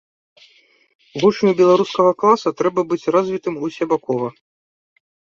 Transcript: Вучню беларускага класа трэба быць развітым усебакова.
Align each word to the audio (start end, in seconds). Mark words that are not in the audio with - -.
Вучню 1.23 1.51
беларускага 1.59 2.11
класа 2.23 2.51
трэба 2.61 2.81
быць 2.93 3.11
развітым 3.17 3.59
усебакова. 3.67 4.27